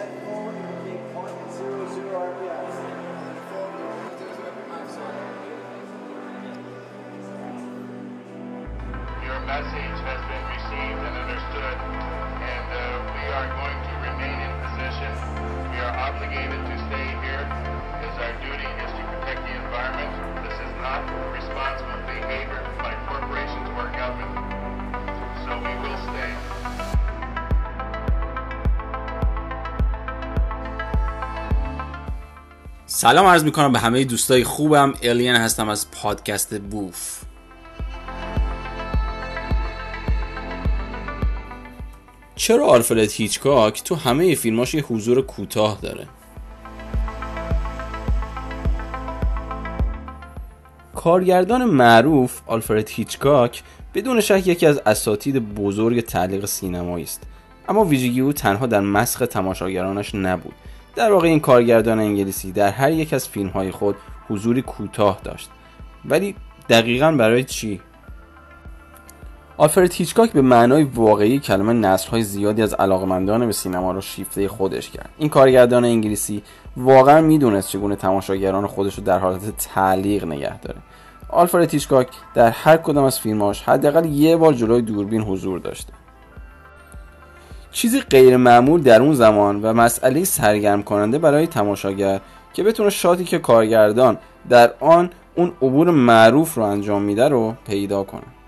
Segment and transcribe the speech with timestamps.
[0.00, 2.76] head forward and keep point zero zero RPMs.
[9.20, 11.76] Your message has been received and understood,
[12.48, 15.12] and uh, we are going to remain in position.
[15.68, 20.12] We are obligated to stay here, as our duty is to protect the environment.
[20.48, 21.04] This is not
[21.36, 21.99] responsible.
[32.92, 34.94] سلام عرض می‌کنم به همه دوستای خوبم.
[35.02, 37.22] الین هستم از پادکست بوف.
[42.36, 46.06] چرا آلفرد هیچکاک تو همه فیلماش یه حضور کوتاه داره؟
[50.94, 53.62] کارگردان معروف آلفرد هیچکاک
[53.94, 57.22] بدون شک یکی از اساتید بزرگ تعلیق سینمایی است.
[57.68, 60.54] اما ویژگی او تنها در مسخ تماشاگرانش نبود.
[60.94, 63.96] در واقع این کارگردان انگلیسی در هر یک از فیلم های خود
[64.28, 65.50] حضوری کوتاه داشت.
[66.04, 66.34] ولی
[66.68, 67.80] دقیقا برای چی؟
[69.56, 74.90] آلفرد هیچکاک به معنای واقعی کلمه نسل‌های زیادی از علاقمندان به سینما را شیفته خودش
[74.90, 75.10] کرد.
[75.18, 76.42] این کارگردان انگلیسی
[76.76, 80.78] واقعا می‌دونست چگونه تماشاگران خودش رو در حالت تعلیق نگه داره.
[81.28, 85.92] آلفرد هیچکاک در هر کدام از فیلماش حداقل یه بار جلوی دوربین حضور داشته.
[87.72, 92.20] چیزی غیر معمول در اون زمان و مسئله سرگرم کننده برای تماشاگر
[92.52, 94.18] که بتونه شاتی که کارگردان
[94.48, 98.39] در آن اون عبور معروف رو انجام میده رو پیدا کنه.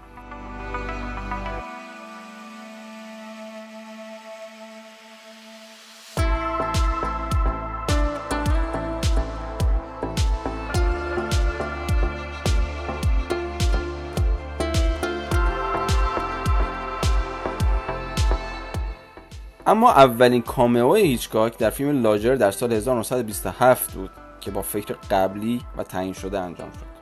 [19.66, 25.60] اما اولین کامیو هیچکاک در فیلم لاجر در سال 1927 بود که با فکر قبلی
[25.76, 26.92] و تعیین شده انجام شد.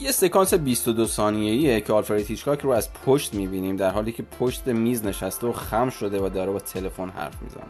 [0.00, 4.66] یه سکانس 22 ثانیه‌ایه که آلفرد هیچکاک رو از پشت می‌بینیم در حالی که پشت
[4.66, 7.64] میز نشسته و خم شده و داره با تلفن حرف می‌زنه.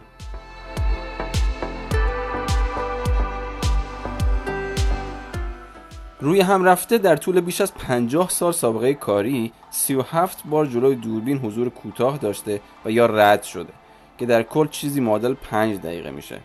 [6.21, 11.39] روی هم رفته در طول بیش از 50 سال سابقه کاری 37 بار جلوی دوربین
[11.39, 13.73] حضور کوتاه داشته و یا رد شده
[14.19, 16.41] که در کل چیزی معادل 5 دقیقه میشه.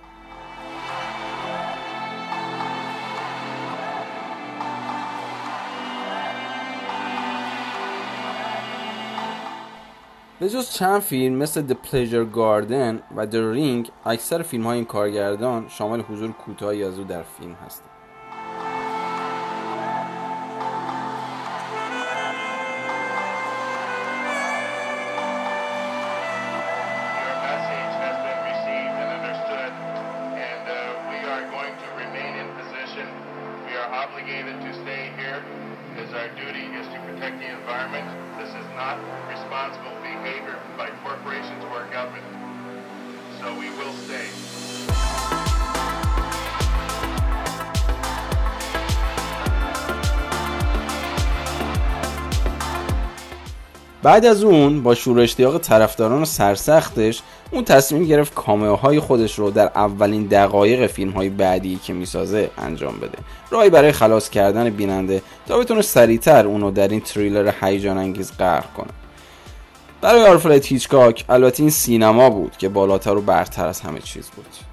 [10.40, 14.86] به جز چند فیلم مثل The Pleasure Garden و The Ring اکثر فیلم های این
[14.86, 18.01] کارگردان شامل حضور کوتاهی از او در فیلم هستند.
[34.02, 35.44] Obligated to stay here,
[35.98, 38.08] as our duty is to protect the environment.
[38.40, 38.98] This is not
[39.30, 42.26] responsible behavior by corporations or government,
[43.40, 45.41] so we will stay.
[54.04, 59.72] بعد از اون با شور اشتیاق طرفداران سرسختش اون تصمیم گرفت کامئوهای خودش رو در
[59.76, 63.18] اولین دقایق فیلم های بعدی که می‌سازه انجام بده.
[63.52, 68.74] راهی برای خلاص کردن بیننده تا بتونه سریعتر اونو در این تریلر هیجان انگیز غرق
[68.74, 68.92] کنه.
[70.02, 74.71] برای آلفرد هیچکاک البته این سینما بود که بالاتر و برتر از همه چیز بود.